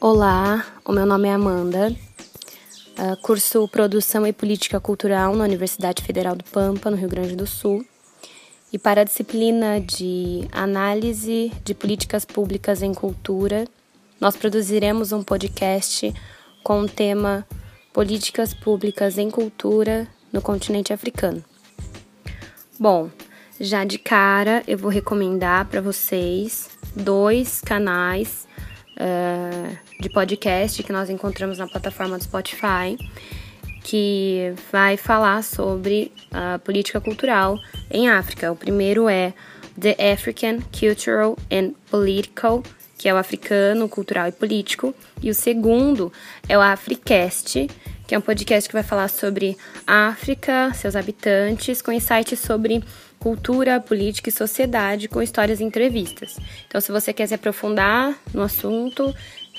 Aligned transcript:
Olá, 0.00 0.64
o 0.84 0.92
meu 0.92 1.04
nome 1.04 1.26
é 1.26 1.32
Amanda, 1.32 1.92
uh, 2.96 3.16
curso 3.20 3.66
Produção 3.66 4.24
e 4.24 4.32
Política 4.32 4.78
Cultural 4.78 5.34
na 5.34 5.42
Universidade 5.42 6.04
Federal 6.04 6.36
do 6.36 6.44
Pampa, 6.44 6.88
no 6.88 6.96
Rio 6.96 7.08
Grande 7.08 7.34
do 7.34 7.48
Sul. 7.48 7.84
E 8.72 8.78
para 8.78 9.00
a 9.00 9.04
disciplina 9.04 9.80
de 9.80 10.46
Análise 10.52 11.50
de 11.64 11.74
Políticas 11.74 12.24
Públicas 12.24 12.80
em 12.80 12.94
Cultura, 12.94 13.66
nós 14.20 14.36
produziremos 14.36 15.10
um 15.10 15.24
podcast 15.24 16.14
com 16.62 16.82
o 16.82 16.88
tema 16.88 17.44
Políticas 17.92 18.54
Públicas 18.54 19.18
em 19.18 19.28
Cultura 19.28 20.06
no 20.32 20.40
Continente 20.40 20.92
Africano. 20.92 21.44
Bom, 22.78 23.10
já 23.58 23.84
de 23.84 23.98
cara 23.98 24.62
eu 24.68 24.78
vou 24.78 24.92
recomendar 24.92 25.66
para 25.66 25.80
vocês 25.80 26.70
dois 26.94 27.60
canais 27.60 28.46
uh, 28.98 29.76
de 30.00 30.08
podcast 30.08 30.82
que 30.82 30.92
nós 30.92 31.08
encontramos 31.08 31.58
na 31.58 31.66
plataforma 31.66 32.18
do 32.18 32.24
Spotify, 32.24 32.98
que 33.82 34.52
vai 34.70 34.96
falar 34.96 35.42
sobre 35.42 36.12
a 36.30 36.58
política 36.58 37.00
cultural 37.00 37.56
em 37.90 38.08
África. 38.08 38.52
O 38.52 38.56
primeiro 38.56 39.08
é 39.08 39.32
The 39.80 40.12
African 40.12 40.58
Cultural 40.78 41.38
and 41.50 41.72
Political, 41.90 42.62
que 42.98 43.08
é 43.08 43.14
o 43.14 43.16
africano, 43.16 43.88
cultural 43.88 44.26
e 44.26 44.32
político, 44.32 44.92
e 45.22 45.30
o 45.30 45.34
segundo 45.34 46.12
é 46.48 46.58
o 46.58 46.60
Africast, 46.60 47.68
que 48.06 48.14
é 48.14 48.18
um 48.18 48.20
podcast 48.20 48.68
que 48.68 48.74
vai 48.74 48.82
falar 48.82 49.08
sobre 49.08 49.56
África, 49.86 50.72
seus 50.74 50.96
habitantes, 50.96 51.80
com 51.80 51.92
insights 51.92 52.40
sobre 52.40 52.82
cultura, 53.18 53.80
política 53.80 54.28
e 54.28 54.32
sociedade 54.32 55.08
com 55.08 55.20
histórias 55.20 55.60
e 55.60 55.64
entrevistas. 55.64 56.36
Então, 56.66 56.80
se 56.80 56.92
você 56.92 57.12
quer 57.12 57.26
se 57.26 57.34
aprofundar 57.34 58.18
no 58.32 58.42
assunto 58.42 59.14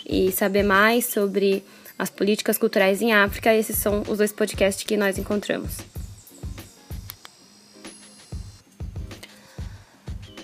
e 0.05 0.31
saber 0.31 0.63
mais 0.63 1.05
sobre 1.05 1.63
as 1.97 2.09
políticas 2.09 2.57
culturais 2.57 3.01
em 3.01 3.11
África, 3.11 3.53
esses 3.53 3.77
são 3.77 4.03
os 4.07 4.17
dois 4.17 4.31
podcasts 4.31 4.83
que 4.83 4.95
nós 4.95 5.17
encontramos. 5.17 5.77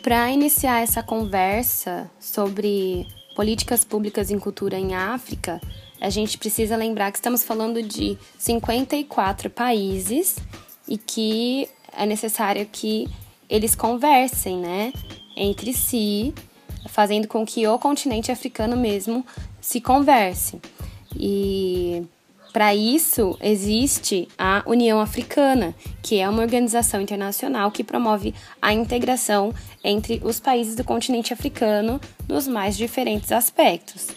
Para 0.02 0.30
iniciar 0.30 0.84
essa 0.84 1.02
conversa 1.02 2.12
sobre 2.20 3.08
políticas 3.36 3.84
públicas 3.84 4.30
em 4.30 4.38
cultura 4.38 4.78
em 4.78 4.94
África, 4.94 5.60
a 6.00 6.10
gente 6.10 6.38
precisa 6.38 6.76
lembrar 6.76 7.12
que 7.12 7.18
estamos 7.18 7.44
falando 7.44 7.82
de 7.82 8.18
54 8.38 9.50
países 9.50 10.36
e 10.88 10.98
que 10.98 11.68
é 11.98 12.06
necessário 12.06 12.68
que 12.72 13.08
eles 13.50 13.76
conversem, 13.76 14.58
né, 14.58 14.92
entre 15.36 15.74
si, 15.74 16.34
fazendo 16.90 17.28
com 17.28 17.46
que 17.46 17.68
o 17.68 17.78
continente 17.78 18.32
africano 18.32 18.76
mesmo 18.76 19.26
se 19.62 19.82
converse. 19.82 20.60
E 21.16 22.04
para 22.54 22.74
isso 22.74 23.38
existe 23.42 24.28
a 24.38 24.64
União 24.66 25.00
Africana, 25.02 25.76
que 26.02 26.20
é 26.20 26.30
uma 26.30 26.42
organização 26.42 27.02
internacional 27.02 27.72
que 27.72 27.84
promove 27.84 28.34
a 28.62 28.74
integração 28.74 29.54
entre 29.84 30.22
os 30.24 30.40
países 30.40 30.76
do 30.76 30.84
continente 30.84 31.34
africano 31.34 32.00
nos 32.28 32.48
mais 32.48 32.78
diferentes 32.78 33.32
aspectos. 33.32 34.08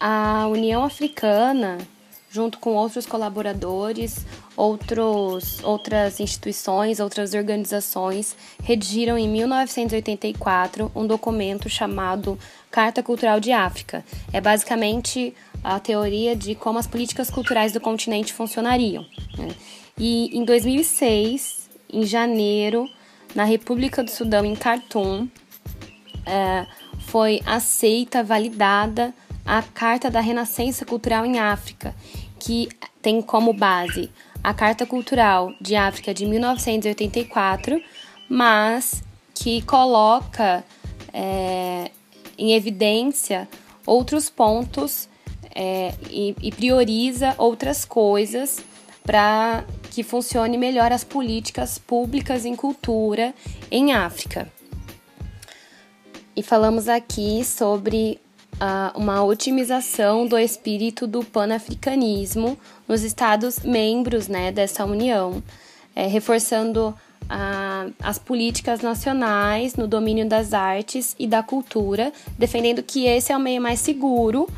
A 0.00 0.46
União 0.46 0.84
Africana 0.84 1.76
junto 2.38 2.60
com 2.60 2.74
outros 2.74 3.04
colaboradores, 3.04 4.24
outros, 4.56 5.58
outras 5.64 6.20
instituições, 6.20 7.00
outras 7.00 7.34
organizações, 7.34 8.36
redigiram 8.62 9.18
em 9.18 9.28
1984 9.28 10.92
um 10.94 11.04
documento 11.04 11.68
chamado 11.68 12.38
Carta 12.70 13.02
Cultural 13.02 13.40
de 13.40 13.50
África. 13.50 14.04
É 14.32 14.40
basicamente 14.40 15.34
a 15.64 15.80
teoria 15.80 16.36
de 16.36 16.54
como 16.54 16.78
as 16.78 16.86
políticas 16.86 17.28
culturais 17.28 17.72
do 17.72 17.80
continente 17.80 18.32
funcionariam. 18.32 19.04
Né? 19.36 19.48
E 19.98 20.38
em 20.38 20.44
2006, 20.44 21.68
em 21.92 22.06
janeiro, 22.06 22.88
na 23.34 23.42
República 23.42 24.04
do 24.04 24.12
Sudão, 24.12 24.44
em 24.44 24.54
Khartoum, 24.54 25.28
é, 26.24 26.64
foi 27.00 27.40
aceita, 27.44 28.22
validada 28.22 29.12
a 29.48 29.62
Carta 29.62 30.10
da 30.10 30.20
Renascença 30.20 30.84
Cultural 30.84 31.24
em 31.24 31.38
África, 31.38 31.94
que 32.38 32.68
tem 33.02 33.20
como 33.20 33.52
base 33.52 34.10
a 34.42 34.54
Carta 34.54 34.86
Cultural 34.86 35.52
de 35.60 35.76
África 35.76 36.14
de 36.14 36.26
1984, 36.26 37.82
mas 38.28 39.02
que 39.34 39.62
coloca 39.62 40.64
é, 41.12 41.90
em 42.36 42.52
evidência 42.52 43.48
outros 43.86 44.28
pontos 44.30 45.08
é, 45.54 45.94
e, 46.10 46.34
e 46.40 46.52
prioriza 46.52 47.34
outras 47.38 47.84
coisas 47.84 48.62
para 49.02 49.64
que 49.90 50.02
funcione 50.02 50.58
melhor 50.58 50.92
as 50.92 51.02
políticas 51.02 51.78
públicas 51.78 52.44
em 52.44 52.54
cultura 52.54 53.34
em 53.70 53.92
África. 53.92 54.50
E 56.36 56.42
falamos 56.42 56.88
aqui 56.88 57.44
sobre 57.44 58.20
uma 58.94 59.24
otimização 59.24 60.26
do 60.26 60.36
espírito 60.36 61.06
do 61.06 61.24
panafricanismo 61.24 62.58
nos 62.86 63.02
Estados 63.02 63.60
membros 63.60 64.28
né, 64.28 64.50
dessa 64.50 64.84
União, 64.84 65.42
é, 65.94 66.06
reforçando 66.06 66.94
as 68.00 68.18
políticas 68.18 68.80
nacionais 68.80 69.74
no 69.74 69.86
domínio 69.86 70.26
das 70.26 70.54
artes 70.54 71.14
e 71.18 71.26
da 71.26 71.42
cultura, 71.42 72.10
defendendo 72.38 72.82
que 72.82 73.04
esse 73.04 73.32
é 73.32 73.36
o 73.36 73.40
meio 73.40 73.60
mais 73.60 73.80
seguro 73.80 74.48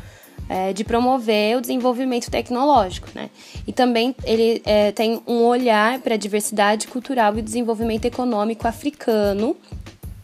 é, 0.47 0.73
de 0.73 0.83
promover 0.83 1.57
o 1.57 1.61
desenvolvimento 1.61 2.29
tecnológico. 2.29 3.09
Né? 3.13 3.29
E 3.67 3.73
também 3.73 4.15
ele 4.23 4.61
é, 4.65 4.91
tem 4.91 5.21
um 5.27 5.43
olhar 5.43 5.99
para 5.99 6.15
a 6.15 6.17
diversidade 6.17 6.87
cultural 6.87 7.37
e 7.37 7.41
desenvolvimento 7.41 8.05
econômico 8.05 8.67
africano, 8.67 9.55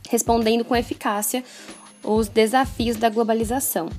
respondendo 0.10 0.64
com 0.64 0.76
eficácia 0.76 1.44
os 2.08 2.30
desafios 2.30 2.96
da 2.96 3.10
globalização. 3.10 3.90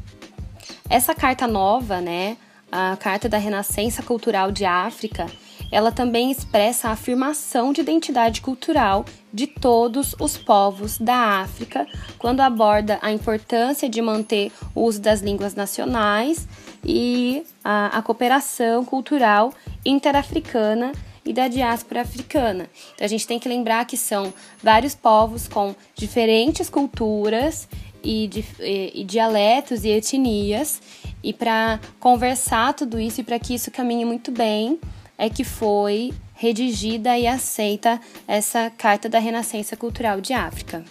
Essa 0.89 1.15
carta 1.15 1.47
nova, 1.47 2.01
né, 2.01 2.37
a 2.73 2.97
Carta 2.97 3.29
da 3.29 3.37
Renascença 3.37 4.03
Cultural 4.03 4.51
de 4.51 4.65
África, 4.65 5.27
ela 5.71 5.93
também 5.93 6.31
expressa 6.31 6.89
a 6.89 6.93
afirmação 6.93 7.75
de 7.75 7.83
identidade 7.83 8.41
cultural 8.41 9.05
de 9.31 9.47
todos 9.47 10.15
os 10.19 10.39
povos 10.39 10.97
da 10.97 11.41
África, 11.41 11.87
quando 12.19 12.41
aborda 12.41 12.99
a 13.03 13.13
importância 13.13 13.87
de 13.89 14.01
manter 14.01 14.51
o 14.75 14.83
uso 14.83 15.01
das 15.01 15.21
línguas 15.21 15.55
nacionais 15.55 16.49
e 16.83 17.43
a, 17.63 17.99
a 17.99 18.03
cooperação 18.03 18.83
cultural 18.83 19.53
interafricana 19.85 20.93
e 21.29 21.33
da 21.35 21.47
diáspora 21.47 22.01
africana. 22.01 22.71
Então 22.95 23.05
a 23.05 23.09
gente 23.09 23.27
tem 23.27 23.39
que 23.39 23.49
lembrar 23.49 23.85
que 23.85 23.99
são 23.99 24.33
vários 24.63 24.95
povos 24.95 25.47
com 25.47 25.77
diferentes 25.95 26.71
culturas 26.71 27.69
e, 28.09 28.27
de, 28.27 28.43
e, 28.61 29.03
e 29.03 29.05
dialetos 29.05 29.85
e 29.85 29.91
etnias, 29.91 30.81
e 31.23 31.35
para 31.35 31.79
conversar 32.01 32.73
tudo 32.73 32.99
isso 32.99 33.21
e 33.21 33.25
para 33.25 33.39
que 33.39 33.55
isso 33.55 33.71
caminhe 33.71 34.07
muito 34.07 34.33
bem, 34.33 34.81
é 35.19 35.29
que 35.29 35.45
foi 35.45 36.15
redigida 36.33 37.19
e 37.19 37.27
aceita 37.27 38.01
essa 38.27 38.71
Carta 38.71 39.11
da 39.11 39.19
Renascença 39.19 39.77
Cultural 39.77 40.23
de 40.23 40.33
África. 40.33 40.83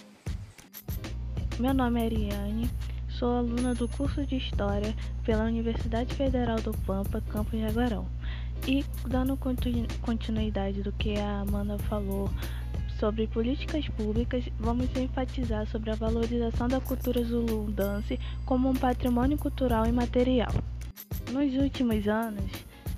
Meu 1.58 1.74
nome 1.74 2.00
é 2.00 2.04
Ariane, 2.04 2.70
sou 3.08 3.36
aluna 3.36 3.74
do 3.74 3.88
curso 3.88 4.24
de 4.24 4.36
História 4.36 4.94
pela 5.24 5.42
Universidade 5.42 6.14
Federal 6.14 6.60
do 6.60 6.70
Pampa, 6.86 7.20
campus 7.32 7.58
Jaguarão. 7.58 8.06
E 8.64 8.84
dando 9.08 9.36
continuidade 10.02 10.82
do 10.82 10.92
que 10.92 11.18
a 11.18 11.40
Amanda 11.40 11.78
falou 11.78 12.30
sobre 12.98 13.26
políticas 13.26 13.88
públicas, 13.88 14.44
vamos 14.58 14.94
enfatizar 14.96 15.66
sobre 15.68 15.90
a 15.90 15.94
valorização 15.94 16.68
da 16.68 16.80
cultura 16.80 17.22
Zulu 17.22 17.70
Dance 17.70 18.18
como 18.44 18.68
um 18.68 18.74
patrimônio 18.74 19.38
cultural 19.38 19.86
e 19.86 19.92
material. 19.92 20.52
Nos 21.30 21.54
últimos 21.54 22.08
anos, 22.08 22.50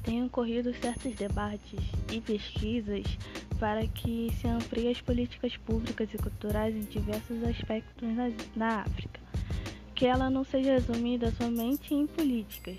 têm 0.02 0.25
ocorrido 0.25 0.75
certos 0.75 1.14
debates 1.14 1.81
e 2.11 2.20
pesquisas 2.20 3.05
para 3.58 3.87
que 3.87 4.32
se 4.41 4.49
amplie 4.49 4.88
as 4.88 5.00
políticas 5.00 5.56
públicas 5.58 6.08
e 6.14 6.19
culturais 6.19 6.75
em 6.75 6.81
diversos 6.81 7.43
aspectos 7.44 8.08
na, 8.08 8.31
na 8.56 8.81
África, 8.81 9.20
que 9.94 10.06
ela 10.06 10.31
não 10.31 10.44
seja 10.44 10.73
resumida 10.73 11.31
somente 11.32 11.94
em 11.94 12.06
políticas. 12.06 12.76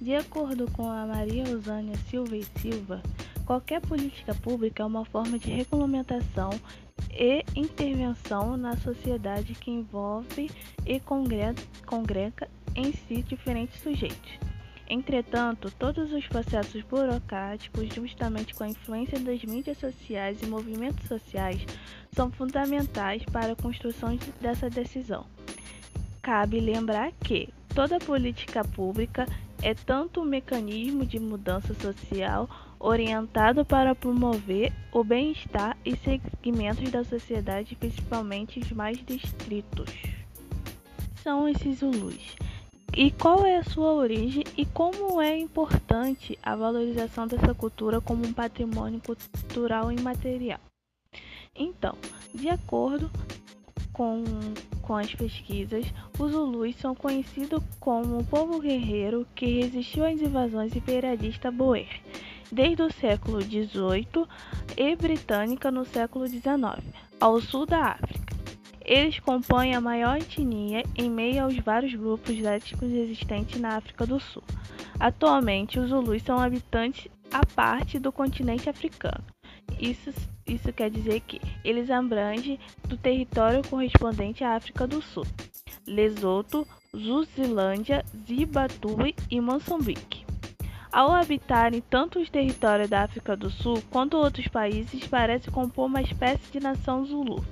De 0.00 0.14
acordo 0.14 0.68
com 0.72 0.90
a 0.90 1.06
Maria 1.06 1.48
Eusânia 1.48 1.94
Silva 2.10 2.36
e 2.36 2.44
Silva, 2.60 3.00
Qualquer 3.46 3.80
política 3.82 4.34
pública 4.34 4.82
é 4.82 4.86
uma 4.86 5.04
forma 5.04 5.38
de 5.38 5.50
regulamentação 5.50 6.50
e 7.10 7.44
intervenção 7.54 8.56
na 8.56 8.74
sociedade 8.76 9.54
que 9.54 9.70
envolve 9.70 10.50
e 10.86 10.98
congrega, 11.00 12.48
em 12.74 12.92
si 12.92 13.22
diferentes 13.22 13.80
sujeitos. 13.82 14.38
Entretanto, 14.88 15.70
todos 15.78 16.12
os 16.12 16.26
processos 16.26 16.82
burocráticos, 16.82 17.94
justamente 17.94 18.54
com 18.54 18.64
a 18.64 18.68
influência 18.68 19.18
das 19.20 19.42
mídias 19.44 19.78
sociais 19.78 20.42
e 20.42 20.46
movimentos 20.46 21.06
sociais, 21.06 21.64
são 22.12 22.30
fundamentais 22.30 23.22
para 23.24 23.52
a 23.52 23.56
construção 23.56 24.18
dessa 24.40 24.68
decisão. 24.68 25.26
Cabe 26.22 26.60
lembrar 26.60 27.12
que, 27.12 27.48
toda 27.74 27.98
política 27.98 28.64
pública 28.64 29.26
é 29.62 29.74
tanto 29.74 30.20
um 30.20 30.24
mecanismo 30.24 31.06
de 31.06 31.18
mudança 31.18 31.74
social 31.74 32.48
orientado 32.84 33.64
para 33.64 33.94
promover 33.94 34.70
o 34.92 35.02
bem-estar 35.02 35.74
e 35.84 35.96
segmentos 35.96 36.90
da 36.90 37.02
sociedade, 37.02 37.74
principalmente 37.74 38.60
os 38.60 38.70
mais 38.72 38.98
distritos. 39.04 39.88
São 41.22 41.48
esses 41.48 41.78
Zulus. 41.78 42.36
E 42.94 43.10
qual 43.10 43.44
é 43.46 43.56
a 43.56 43.64
sua 43.64 43.92
origem 43.94 44.44
e 44.56 44.66
como 44.66 45.20
é 45.20 45.36
importante 45.36 46.38
a 46.42 46.54
valorização 46.54 47.26
dessa 47.26 47.54
cultura 47.54 48.02
como 48.02 48.24
um 48.24 48.32
patrimônio 48.32 49.00
cultural 49.00 49.90
imaterial? 49.90 50.60
Então, 51.56 51.96
de 52.34 52.50
acordo 52.50 53.10
com, 53.94 54.22
com 54.82 54.94
as 54.94 55.12
pesquisas, 55.14 55.86
os 56.18 56.32
Zulus 56.32 56.76
são 56.76 56.94
conhecidos 56.94 57.62
como 57.80 58.18
o 58.18 58.24
povo 58.24 58.60
guerreiro 58.60 59.26
que 59.34 59.60
resistiu 59.60 60.04
às 60.04 60.20
invasões 60.20 60.76
imperialistas 60.76 61.52
boer 61.52 61.88
desde 62.50 62.82
o 62.82 62.92
século 62.92 63.40
XVIII 63.40 64.26
e 64.76 64.96
britânica 64.96 65.70
no 65.70 65.84
século 65.84 66.26
XIX, 66.26 66.44
ao 67.20 67.40
sul 67.40 67.66
da 67.66 67.92
África. 67.92 68.34
Eles 68.84 69.18
compõem 69.18 69.74
a 69.74 69.80
maior 69.80 70.18
etnia 70.18 70.82
em 70.94 71.08
meio 71.08 71.44
aos 71.44 71.56
vários 71.56 71.94
grupos 71.94 72.38
étnicos 72.44 72.90
existentes 72.90 73.58
na 73.58 73.76
África 73.76 74.06
do 74.06 74.20
Sul. 74.20 74.42
Atualmente, 75.00 75.80
os 75.80 75.88
Zulus 75.88 76.22
são 76.22 76.38
habitantes 76.38 77.08
à 77.32 77.44
parte 77.46 77.98
do 77.98 78.12
continente 78.12 78.68
africano. 78.68 79.24
Isso, 79.80 80.12
isso 80.46 80.72
quer 80.72 80.90
dizer 80.90 81.20
que 81.20 81.40
eles 81.64 81.90
abrangem 81.90 82.58
do 82.86 82.96
território 82.96 83.66
correspondente 83.68 84.44
à 84.44 84.54
África 84.54 84.86
do 84.86 85.00
Sul, 85.00 85.26
Lesoto, 85.86 86.66
Zuzilândia, 86.94 88.04
Zimbabue 88.26 89.14
e 89.30 89.40
Moçambique. 89.40 90.23
Ao 90.94 91.10
habitarem 91.10 91.82
tanto 91.90 92.20
os 92.20 92.30
territórios 92.30 92.88
da 92.88 93.02
África 93.02 93.36
do 93.36 93.50
Sul 93.50 93.82
quanto 93.90 94.16
outros 94.16 94.46
países, 94.46 95.04
parece 95.08 95.50
compor 95.50 95.86
uma 95.86 96.00
espécie 96.00 96.52
de 96.52 96.60
nação 96.60 97.04
Zulu. 97.04 97.44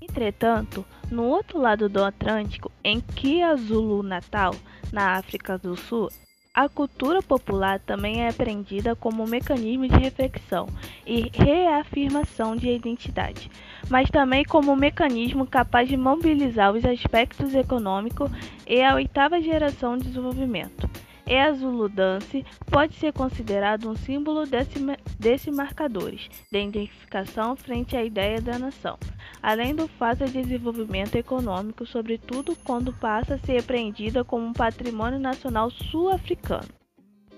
Entretanto, 0.00 0.84
no 1.10 1.24
outro 1.24 1.60
lado 1.60 1.88
do 1.88 2.04
Atlântico, 2.04 2.70
em 2.84 3.00
KwaZulu 3.00 4.04
Natal, 4.04 4.54
na 4.92 5.16
África 5.16 5.58
do 5.58 5.76
Sul, 5.76 6.08
a 6.54 6.68
cultura 6.68 7.20
popular 7.20 7.80
também 7.80 8.22
é 8.22 8.28
aprendida 8.28 8.94
como 8.94 9.24
um 9.24 9.28
mecanismo 9.28 9.88
de 9.88 9.96
reflexão 9.96 10.68
e 11.04 11.28
reafirmação 11.34 12.54
de 12.54 12.70
identidade, 12.70 13.50
mas 13.90 14.08
também 14.10 14.44
como 14.44 14.70
um 14.70 14.76
mecanismo 14.76 15.44
capaz 15.44 15.88
de 15.88 15.96
mobilizar 15.96 16.72
os 16.72 16.84
aspectos 16.84 17.52
econômicos 17.52 18.30
e 18.64 18.80
a 18.80 18.94
oitava 18.94 19.40
geração 19.40 19.98
de 19.98 20.04
desenvolvimento. 20.04 20.85
E 21.28 21.36
a 21.36 21.52
Zulu 21.52 21.88
Dance 21.88 22.46
pode 22.70 22.94
ser 22.94 23.12
considerado 23.12 23.90
um 23.90 23.96
símbolo 23.96 24.46
desse, 24.46 24.78
desse 25.18 25.50
marcadores 25.50 26.28
de 26.52 26.58
identificação 26.62 27.56
frente 27.56 27.96
à 27.96 28.04
ideia 28.04 28.40
da 28.40 28.60
nação, 28.60 28.96
além 29.42 29.74
do 29.74 29.88
fato 29.88 30.24
de 30.24 30.40
desenvolvimento 30.40 31.16
econômico, 31.16 31.84
sobretudo 31.84 32.56
quando 32.62 32.92
passa 32.92 33.34
a 33.34 33.38
ser 33.38 33.58
apreendida 33.58 34.22
como 34.22 34.46
um 34.46 34.52
patrimônio 34.52 35.18
nacional 35.18 35.68
sul-africano. 35.68 36.68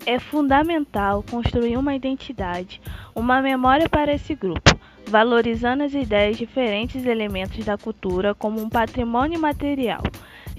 É 0.05 0.19
fundamental 0.19 1.23
construir 1.23 1.75
uma 1.75 1.95
identidade, 1.95 2.79
uma 3.15 3.41
memória 3.41 3.89
para 3.89 4.13
esse 4.13 4.35
grupo, 4.35 4.79
valorizando 5.07 5.83
as 5.83 5.95
ideias 5.95 6.37
de 6.37 6.45
diferentes 6.45 7.05
elementos 7.05 7.65
da 7.65 7.75
cultura 7.75 8.35
como 8.35 8.61
um 8.61 8.69
patrimônio 8.69 9.39
material, 9.39 10.03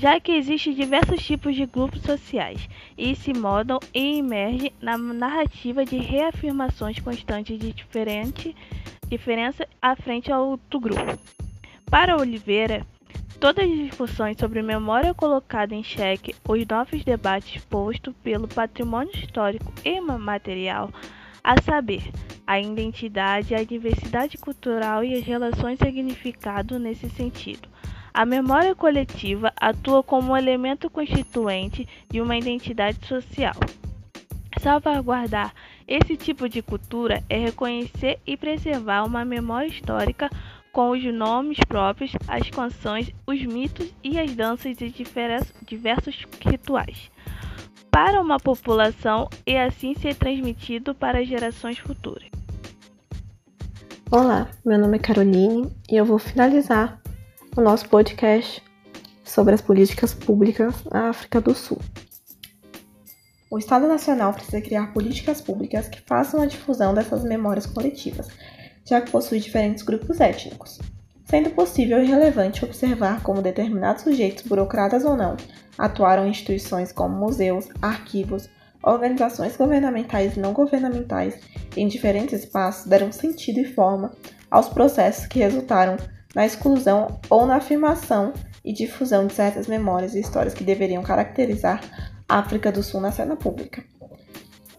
já 0.00 0.18
que 0.18 0.32
existem 0.32 0.72
diversos 0.72 1.22
tipos 1.22 1.54
de 1.54 1.66
grupos 1.66 2.00
sociais 2.00 2.66
e 2.96 3.14
se 3.14 3.34
modam 3.34 3.78
e 3.92 4.18
emergem 4.18 4.72
na 4.80 4.96
narrativa 4.96 5.84
de 5.84 5.98
reafirmações 5.98 6.98
constantes 6.98 7.58
de 7.58 7.70
diferente 7.70 8.56
diferença 9.08 9.68
à 9.82 9.94
frente 9.94 10.32
ao 10.32 10.48
outro 10.48 10.80
grupo. 10.80 11.18
Para 11.90 12.16
Oliveira, 12.16 12.86
todas 13.38 13.70
as 13.70 13.76
discussões 13.76 14.38
sobre 14.38 14.62
memória 14.62 15.12
colocada 15.12 15.74
em 15.74 15.82
xeque, 15.82 16.34
os 16.48 16.66
novos 16.66 17.04
debates 17.04 17.62
postos 17.66 18.14
pelo 18.22 18.48
patrimônio 18.48 19.14
histórico 19.14 19.70
e 19.84 20.00
material, 20.00 20.90
a 21.44 21.60
saber, 21.60 22.04
a 22.46 22.58
identidade, 22.58 23.54
a 23.54 23.62
diversidade 23.62 24.38
cultural 24.38 25.04
e 25.04 25.12
as 25.12 25.24
relações 25.24 25.78
significado 25.78 26.78
nesse 26.78 27.10
sentido. 27.10 27.69
A 28.12 28.26
memória 28.26 28.74
coletiva 28.74 29.52
atua 29.56 30.02
como 30.02 30.32
um 30.32 30.36
elemento 30.36 30.90
constituinte 30.90 31.86
de 32.10 32.20
uma 32.20 32.36
identidade 32.36 33.06
social. 33.06 33.54
Salvaguardar 34.60 35.54
esse 35.86 36.16
tipo 36.16 36.48
de 36.48 36.60
cultura 36.60 37.22
é 37.28 37.38
reconhecer 37.38 38.18
e 38.26 38.36
preservar 38.36 39.04
uma 39.04 39.24
memória 39.24 39.68
histórica 39.68 40.28
com 40.72 40.90
os 40.90 41.02
nomes 41.04 41.58
próprios, 41.66 42.12
as 42.28 42.48
canções, 42.50 43.12
os 43.26 43.42
mitos 43.44 43.92
e 44.02 44.18
as 44.18 44.34
danças 44.34 44.76
de 44.76 44.90
diversos 45.66 46.26
rituais, 46.40 47.10
para 47.90 48.20
uma 48.20 48.38
população 48.38 49.28
e 49.46 49.56
assim 49.56 49.94
ser 49.94 50.14
transmitido 50.14 50.94
para 50.94 51.24
gerações 51.24 51.78
futuras. 51.78 52.28
Olá, 54.12 54.48
meu 54.64 54.78
nome 54.78 54.96
é 54.96 55.00
Caroline 55.00 55.70
e 55.88 55.96
eu 55.96 56.04
vou 56.04 56.18
finalizar 56.18 56.99
o 57.56 57.60
nosso 57.60 57.88
podcast 57.88 58.62
sobre 59.24 59.54
as 59.54 59.60
políticas 59.60 60.14
públicas 60.14 60.84
na 60.84 61.08
África 61.08 61.40
do 61.40 61.54
Sul. 61.54 61.78
O 63.50 63.58
Estado 63.58 63.88
Nacional 63.88 64.32
precisa 64.32 64.60
criar 64.60 64.92
políticas 64.92 65.40
públicas 65.40 65.88
que 65.88 66.00
façam 66.02 66.40
a 66.40 66.46
difusão 66.46 66.94
dessas 66.94 67.24
memórias 67.24 67.66
coletivas, 67.66 68.28
já 68.84 69.00
que 69.00 69.10
possui 69.10 69.40
diferentes 69.40 69.82
grupos 69.82 70.20
étnicos, 70.20 70.78
sendo 71.24 71.50
possível 71.50 72.00
e 72.00 72.06
relevante 72.06 72.64
observar 72.64 73.20
como 73.22 73.42
determinados 73.42 74.04
sujeitos, 74.04 74.44
burocratas 74.44 75.04
ou 75.04 75.16
não, 75.16 75.36
atuaram 75.76 76.26
em 76.26 76.30
instituições 76.30 76.92
como 76.92 77.18
museus, 77.18 77.68
arquivos, 77.82 78.48
organizações 78.82 79.56
governamentais 79.56 80.36
e 80.36 80.40
não 80.40 80.52
governamentais 80.52 81.40
em 81.76 81.88
diferentes 81.88 82.44
espaços 82.44 82.86
deram 82.86 83.10
sentido 83.10 83.58
e 83.58 83.74
forma 83.74 84.12
aos 84.48 84.68
processos 84.68 85.26
que 85.26 85.40
resultaram 85.40 85.96
na 86.34 86.46
exclusão 86.46 87.20
ou 87.28 87.46
na 87.46 87.56
afirmação 87.56 88.32
e 88.64 88.72
difusão 88.72 89.26
de 89.26 89.34
certas 89.34 89.66
memórias 89.66 90.14
e 90.14 90.20
histórias 90.20 90.54
que 90.54 90.64
deveriam 90.64 91.02
caracterizar 91.02 91.80
a 92.28 92.38
África 92.38 92.70
do 92.70 92.82
Sul 92.82 93.00
na 93.00 93.10
cena 93.10 93.36
pública. 93.36 93.82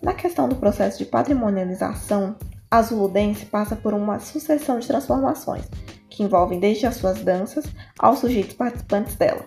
Na 0.02 0.14
questão 0.14 0.48
do 0.48 0.56
processo 0.56 0.98
de 0.98 1.06
patrimonialização, 1.06 2.36
a 2.70 2.82
Zuludense 2.82 3.46
passa 3.46 3.76
por 3.76 3.94
uma 3.94 4.20
sucessão 4.20 4.80
de 4.80 4.88
transformações, 4.88 5.66
que 6.10 6.24
envolvem 6.24 6.60
desde 6.60 6.88
as 6.88 6.96
suas 6.96 7.22
danças 7.22 7.66
aos 8.00 8.20
sujeitos 8.20 8.56
participantes 8.56 9.16
dela. 9.16 9.46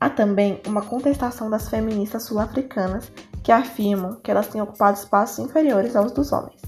Há 0.00 0.08
também 0.08 0.60
uma 0.66 0.80
contestação 0.80 1.50
das 1.50 1.68
feministas 1.68 2.24
sul-africanas 2.24 3.12
que 3.42 3.52
afirmam 3.52 4.18
que 4.22 4.30
elas 4.30 4.48
têm 4.48 4.62
ocupado 4.62 4.98
espaços 4.98 5.38
inferiores 5.38 5.94
aos 5.94 6.12
dos 6.12 6.32
homens. 6.32 6.62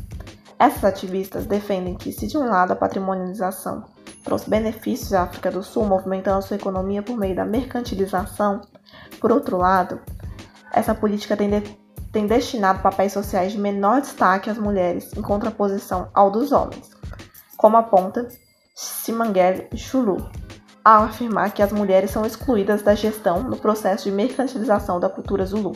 Essas 0.59 0.85
ativistas 0.85 1.47
defendem 1.47 1.95
que, 1.95 2.13
se 2.13 2.27
de 2.27 2.37
um 2.37 2.45
lado 2.45 2.73
a 2.73 2.77
patrimonialização 2.77 3.85
trouxe 4.23 4.49
benefícios 4.49 5.13
à 5.13 5.23
África 5.23 5.51
do 5.51 5.63
Sul, 5.63 5.85
movimentando 5.85 6.43
sua 6.43 6.57
economia 6.57 7.03
por 7.03 7.17
meio 7.17 7.35
da 7.35 7.45
mercantilização, 7.45 8.61
por 9.21 9.33
outro 9.33 9.57
lado, 9.57 10.01
essa 10.73 10.95
política 10.95 11.37
tem 11.37 11.51
de 11.51 11.83
tem 12.13 12.27
destinado 12.27 12.83
papéis 12.83 13.13
sociais 13.13 13.53
de 13.53 13.59
menor 13.59 14.03
destaque 14.03 14.51
às 14.51 14.59
mulheres, 14.59 15.11
em 15.17 15.23
contraposição 15.23 16.11
ao 16.13 16.31
dos 16.31 16.53
homens, 16.53 16.91
como 17.57 17.79
aponta 17.79 18.29
Simangele 18.75 19.69
Chulu, 19.75 20.31
ao 20.85 21.05
afirmar 21.05 21.53
que 21.53 21.63
as 21.63 21.73
mulheres 21.73 22.11
são 22.11 22.27
excluídas 22.27 22.83
da 22.83 22.95
gestão 22.95 23.43
no 23.43 23.57
processo 23.57 24.05
de 24.05 24.11
mercantilização 24.11 25.01
da 25.01 25.09
cultura 25.09 25.47
zulu. 25.47 25.73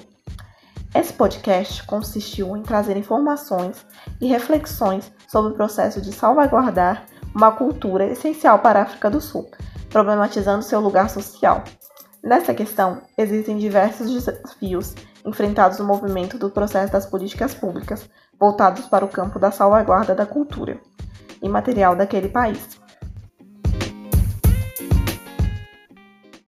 Esse 0.95 1.13
podcast 1.13 1.83
consistiu 1.85 2.55
em 2.55 2.63
trazer 2.63 2.97
informações 2.99 3.87
e 4.21 4.27
reflexões 4.27 5.11
sobre 5.29 5.53
o 5.53 5.55
processo 5.55 6.03
de 6.03 6.13
salvaguardar 6.13 7.07
uma 7.37 7.53
cultura 7.53 8.07
essencial 8.07 8.61
para 8.61 8.79
a 8.79 8.83
África 8.85 9.11
do 9.11 9.21
Sul, 9.21 9.47
problematizando 9.91 10.65
seu 10.65 10.81
lugar 10.81 11.11
social. 11.11 11.63
Nessa 12.25 12.55
questão, 12.55 13.03
existem 13.17 13.59
diversos 13.59 14.11
desafios 14.11 14.95
enfrentados 15.23 15.79
no 15.79 15.85
movimento 15.85 16.39
do 16.39 16.49
processo 16.49 16.91
das 16.91 17.05
políticas 17.05 17.53
públicas 17.53 18.09
voltados 18.41 18.87
para 18.87 19.05
o 19.05 19.09
campo 19.09 19.39
da 19.39 19.51
salvaguarda 19.51 20.15
da 20.15 20.25
cultura 20.25 20.81
imaterial 21.43 21.95
daquele 21.95 22.31
país. 22.31 22.81